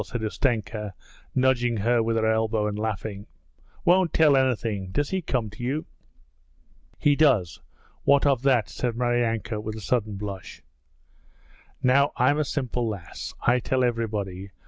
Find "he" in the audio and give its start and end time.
5.11-5.21, 6.97-7.15